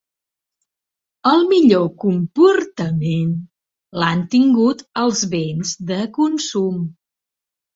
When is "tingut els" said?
4.35-5.23